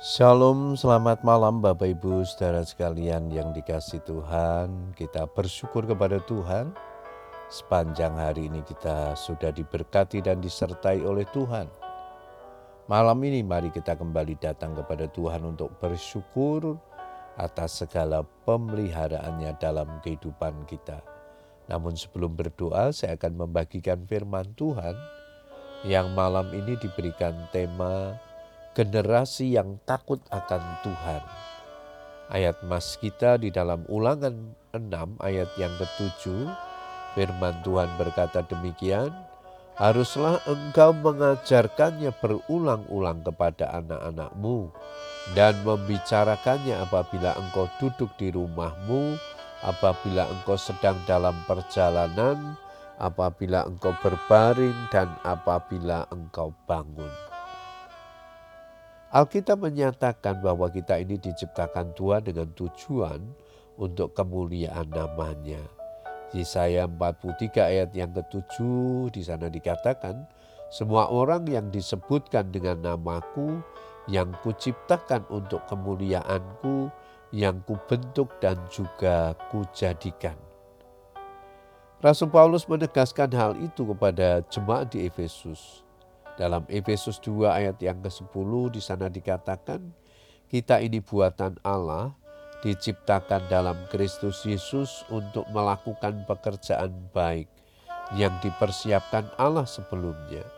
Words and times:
Shalom, 0.00 0.80
selamat 0.80 1.20
malam 1.28 1.60
Bapak 1.60 1.92
Ibu 1.92 2.24
saudara 2.24 2.64
sekalian 2.64 3.28
yang 3.28 3.52
dikasih 3.52 4.00
Tuhan. 4.08 4.96
Kita 4.96 5.28
bersyukur 5.28 5.84
kepada 5.84 6.24
Tuhan. 6.24 6.72
Sepanjang 7.52 8.16
hari 8.16 8.48
ini 8.48 8.64
kita 8.64 9.12
sudah 9.12 9.52
diberkati 9.52 10.24
dan 10.24 10.40
disertai 10.40 11.04
oleh 11.04 11.28
Tuhan. 11.36 11.68
Malam 12.88 13.20
ini 13.28 13.44
mari 13.44 13.68
kita 13.68 13.92
kembali 13.92 14.40
datang 14.40 14.72
kepada 14.72 15.04
Tuhan 15.04 15.44
untuk 15.44 15.68
bersyukur 15.76 16.80
atas 17.36 17.84
segala 17.84 18.24
pemeliharaannya 18.48 19.52
dalam 19.60 20.00
kehidupan 20.00 20.64
kita. 20.64 21.04
Namun 21.68 21.92
sebelum 21.92 22.40
berdoa 22.40 22.88
saya 22.96 23.20
akan 23.20 23.36
membagikan 23.36 24.00
firman 24.08 24.48
Tuhan 24.56 24.96
yang 25.84 26.16
malam 26.16 26.48
ini 26.56 26.80
diberikan 26.80 27.36
tema 27.52 28.16
generasi 28.74 29.58
yang 29.58 29.82
takut 29.82 30.22
akan 30.30 30.62
Tuhan. 30.86 31.22
Ayat 32.30 32.62
mas 32.62 32.94
kita 32.94 33.42
di 33.42 33.50
dalam 33.50 33.82
ulangan 33.90 34.54
6 34.70 35.18
ayat 35.18 35.50
yang 35.58 35.74
ketujuh, 35.74 36.46
firman 37.18 37.58
Tuhan 37.66 37.90
berkata 37.98 38.46
demikian, 38.46 39.10
Haruslah 39.80 40.44
engkau 40.44 40.92
mengajarkannya 40.92 42.12
berulang-ulang 42.20 43.24
kepada 43.24 43.80
anak-anakmu 43.80 44.68
dan 45.32 45.56
membicarakannya 45.64 46.76
apabila 46.84 47.32
engkau 47.40 47.64
duduk 47.80 48.12
di 48.20 48.28
rumahmu, 48.28 49.16
apabila 49.64 50.28
engkau 50.28 50.60
sedang 50.60 51.00
dalam 51.08 51.32
perjalanan, 51.48 52.60
apabila 53.00 53.64
engkau 53.64 53.96
berbaring 54.04 54.76
dan 54.92 55.08
apabila 55.24 56.04
engkau 56.12 56.52
bangun. 56.68 57.29
Alkitab 59.10 59.58
menyatakan 59.58 60.38
bahwa 60.38 60.70
kita 60.70 61.02
ini 61.02 61.18
diciptakan 61.18 61.98
Tuhan 61.98 62.30
dengan 62.30 62.46
tujuan 62.54 63.18
untuk 63.74 64.14
kemuliaan 64.14 64.86
namanya. 64.86 65.58
Yesaya 66.30 66.86
43 66.86 67.58
ayat 67.58 67.90
yang 67.90 68.14
ketujuh 68.14 69.10
di 69.10 69.18
sana 69.26 69.50
dikatakan, 69.50 70.30
semua 70.70 71.10
orang 71.10 71.42
yang 71.50 71.74
disebutkan 71.74 72.54
dengan 72.54 72.78
namaku, 72.86 73.58
yang 74.06 74.30
kuciptakan 74.46 75.26
untuk 75.26 75.66
kemuliaanku, 75.66 76.86
yang 77.34 77.58
kubentuk 77.66 78.30
dan 78.38 78.62
juga 78.70 79.34
kujadikan. 79.50 80.38
Rasul 81.98 82.30
Paulus 82.30 82.62
menegaskan 82.70 83.34
hal 83.34 83.58
itu 83.58 83.82
kepada 83.90 84.46
jemaat 84.46 84.94
di 84.94 85.10
Efesus. 85.10 85.82
Dalam 86.40 86.64
Efesus 86.72 87.20
2 87.20 87.52
ayat 87.52 87.76
yang 87.84 88.00
ke-10 88.00 88.72
di 88.72 88.80
sana 88.80 89.12
dikatakan, 89.12 89.92
kita 90.48 90.80
ini 90.80 91.04
buatan 91.04 91.60
Allah, 91.60 92.16
diciptakan 92.64 93.44
dalam 93.52 93.76
Kristus 93.92 94.48
Yesus 94.48 95.04
untuk 95.12 95.44
melakukan 95.52 96.24
pekerjaan 96.24 96.96
baik 97.12 97.44
yang 98.16 98.32
dipersiapkan 98.40 99.28
Allah 99.36 99.68
sebelumnya. 99.68 100.48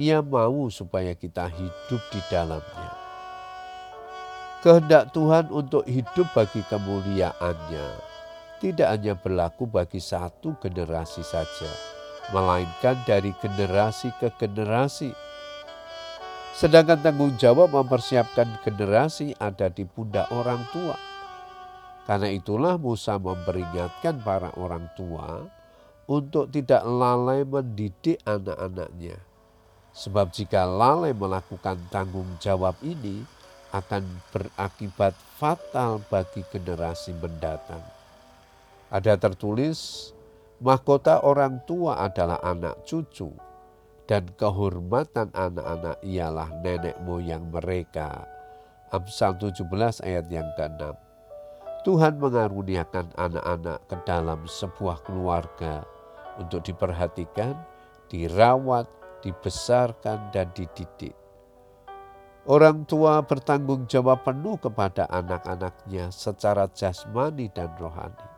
Ia 0.00 0.24
mau 0.24 0.72
supaya 0.72 1.12
kita 1.12 1.44
hidup 1.44 2.02
di 2.08 2.20
dalamnya. 2.32 2.92
Kehendak 4.64 5.12
Tuhan 5.12 5.52
untuk 5.52 5.84
hidup 5.84 6.32
bagi 6.32 6.64
kemuliaannya 6.72 7.88
tidak 8.64 8.88
hanya 8.88 9.12
berlaku 9.12 9.68
bagi 9.68 10.00
satu 10.00 10.56
generasi 10.56 11.20
saja 11.20 11.91
melainkan 12.32 12.96
dari 13.04 13.30
generasi 13.38 14.10
ke 14.18 14.32
generasi. 14.40 15.12
Sedangkan 16.56 17.00
tanggung 17.00 17.36
jawab 17.36 17.72
mempersiapkan 17.72 18.60
generasi 18.64 19.36
ada 19.36 19.68
di 19.68 19.84
pundak 19.84 20.28
orang 20.32 20.60
tua. 20.72 20.96
Karena 22.02 22.28
itulah 22.28 22.76
Musa 22.76 23.16
memperingatkan 23.16 24.20
para 24.26 24.50
orang 24.58 24.90
tua 24.98 25.46
untuk 26.10 26.50
tidak 26.50 26.82
lalai 26.82 27.46
mendidik 27.46 28.18
anak-anaknya. 28.26 29.16
Sebab 29.92 30.32
jika 30.32 30.64
lalai 30.66 31.12
melakukan 31.12 31.78
tanggung 31.92 32.26
jawab 32.40 32.74
ini 32.82 33.22
akan 33.72 34.04
berakibat 34.28 35.16
fatal 35.40 36.04
bagi 36.12 36.44
generasi 36.52 37.16
mendatang. 37.16 37.80
Ada 38.92 39.16
tertulis 39.16 40.12
Mahkota 40.62 41.26
orang 41.26 41.66
tua 41.66 41.98
adalah 41.98 42.38
anak 42.38 42.86
cucu, 42.86 43.34
dan 44.06 44.30
kehormatan 44.38 45.34
anak-anak 45.34 45.98
ialah 46.06 46.54
nenek 46.62 47.02
moyang 47.02 47.50
mereka. 47.50 48.22
Amsal 48.94 49.34
17 49.42 49.66
ayat 50.06 50.30
yang 50.30 50.46
ke-6. 50.54 50.94
Tuhan 51.82 52.14
mengaruniakan 52.22 53.10
anak-anak 53.18 53.90
ke 53.90 53.96
dalam 54.06 54.46
sebuah 54.46 55.02
keluarga 55.02 55.82
untuk 56.38 56.62
diperhatikan, 56.62 57.58
dirawat, 58.06 58.86
dibesarkan, 59.26 60.30
dan 60.30 60.46
dididik. 60.54 61.18
Orang 62.46 62.86
tua 62.86 63.18
bertanggung 63.26 63.90
jawab 63.90 64.22
penuh 64.22 64.62
kepada 64.62 65.10
anak-anaknya 65.10 66.14
secara 66.14 66.70
jasmani 66.70 67.50
dan 67.50 67.74
rohani. 67.82 68.31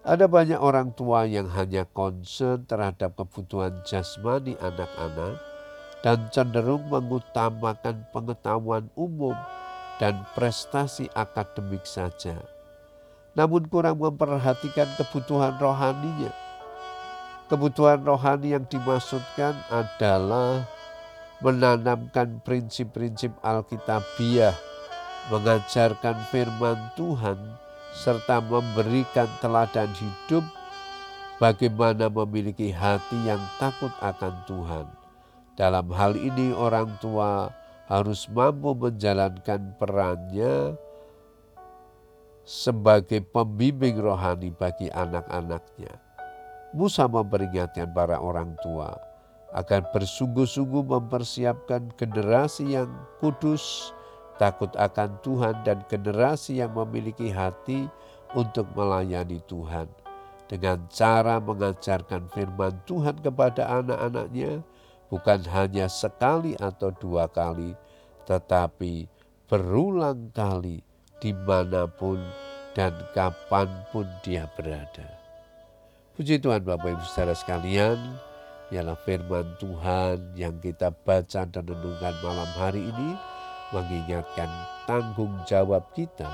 Ada 0.00 0.32
banyak 0.32 0.56
orang 0.56 0.96
tua 0.96 1.28
yang 1.28 1.52
hanya 1.52 1.84
concern 1.84 2.64
terhadap 2.64 3.20
kebutuhan 3.20 3.84
jasmani 3.84 4.56
anak-anak 4.56 5.36
dan 6.00 6.24
cenderung 6.32 6.88
mengutamakan 6.88 8.08
pengetahuan 8.08 8.88
umum 8.96 9.36
dan 10.00 10.24
prestasi 10.32 11.04
akademik 11.12 11.84
saja. 11.84 12.40
Namun 13.36 13.68
kurang 13.68 14.00
memperhatikan 14.00 14.88
kebutuhan 14.96 15.60
rohaninya. 15.60 16.32
Kebutuhan 17.52 18.00
rohani 18.00 18.56
yang 18.56 18.64
dimaksudkan 18.64 19.52
adalah 19.68 20.64
menanamkan 21.44 22.40
prinsip-prinsip 22.40 23.36
Alkitabiah, 23.44 24.56
mengajarkan 25.28 26.16
firman 26.32 26.78
Tuhan, 26.96 27.36
serta 27.90 28.38
memberikan 28.38 29.26
teladan 29.42 29.90
hidup 29.98 30.44
bagaimana 31.42 32.06
memiliki 32.06 32.70
hati 32.70 33.18
yang 33.26 33.40
takut 33.58 33.90
akan 33.98 34.34
Tuhan. 34.46 34.86
Dalam 35.58 35.92
hal 35.92 36.14
ini 36.16 36.54
orang 36.54 36.88
tua 37.02 37.50
harus 37.90 38.30
mampu 38.30 38.72
menjalankan 38.72 39.74
perannya 39.76 40.78
sebagai 42.46 43.20
pembimbing 43.28 43.98
rohani 43.98 44.54
bagi 44.54 44.88
anak-anaknya. 44.88 45.98
Musa 46.70 47.10
memperingatkan 47.10 47.90
para 47.90 48.22
orang 48.22 48.54
tua 48.62 48.94
agar 49.50 49.90
bersungguh-sungguh 49.90 50.86
mempersiapkan 50.86 51.90
generasi 51.98 52.78
yang 52.78 52.90
kudus, 53.18 53.90
takut 54.40 54.72
akan 54.72 55.20
Tuhan 55.20 55.60
dan 55.68 55.84
generasi 55.84 56.64
yang 56.64 56.72
memiliki 56.72 57.28
hati 57.28 57.84
untuk 58.32 58.64
melayani 58.72 59.44
Tuhan. 59.44 59.84
Dengan 60.48 60.88
cara 60.88 61.36
mengajarkan 61.38 62.32
firman 62.32 62.80
Tuhan 62.88 63.20
kepada 63.20 63.68
anak-anaknya, 63.84 64.64
bukan 65.12 65.44
hanya 65.52 65.86
sekali 65.92 66.56
atau 66.56 66.88
dua 66.96 67.28
kali, 67.28 67.76
tetapi 68.24 69.04
berulang 69.44 70.32
kali 70.32 70.80
di 71.20 71.36
mana 71.36 71.84
pun 71.84 72.18
dan 72.72 72.96
kapan 73.12 73.68
pun 73.92 74.08
dia 74.24 74.48
berada. 74.56 75.06
Puji 76.16 76.40
Tuhan 76.40 76.64
Bapak 76.64 76.96
Ibu 76.96 77.04
saudara 77.06 77.36
sekalian, 77.36 77.98
ialah 78.74 78.96
firman 79.04 79.54
Tuhan 79.60 80.34
yang 80.34 80.58
kita 80.58 80.90
baca 80.90 81.46
dan 81.46 81.64
renungkan 81.66 82.14
malam 82.24 82.50
hari 82.58 82.88
ini 82.90 83.10
mengingatkan 83.70 84.50
tanggung 84.86 85.34
jawab 85.46 85.86
kita 85.94 86.26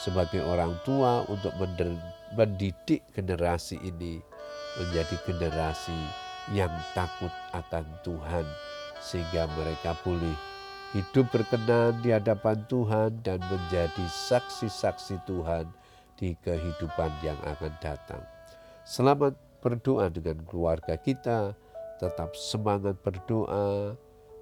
sebagai 0.00 0.40
orang 0.44 0.72
tua 0.84 1.28
untuk 1.28 1.52
mendidik 2.32 3.04
generasi 3.12 3.76
ini 3.84 4.20
menjadi 4.80 5.16
generasi 5.28 5.96
yang 6.56 6.72
takut 6.96 7.30
akan 7.52 7.84
Tuhan 8.00 8.46
sehingga 9.00 9.44
mereka 9.56 9.92
boleh 10.00 10.32
hidup 10.96 11.28
berkenan 11.30 12.00
di 12.02 12.10
hadapan 12.10 12.58
Tuhan 12.66 13.20
dan 13.22 13.38
menjadi 13.46 14.04
saksi-saksi 14.08 15.22
Tuhan 15.28 15.68
di 16.18 16.34
kehidupan 16.42 17.10
yang 17.22 17.38
akan 17.46 17.72
datang. 17.78 18.20
Selamat 18.82 19.36
berdoa 19.60 20.10
dengan 20.10 20.42
keluarga 20.48 20.96
kita, 20.98 21.54
tetap 22.02 22.34
semangat 22.34 22.98
berdoa, 23.04 23.94